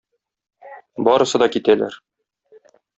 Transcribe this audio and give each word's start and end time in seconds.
Барысы 1.09 1.43
да 1.47 1.51
китәләр. 1.59 2.03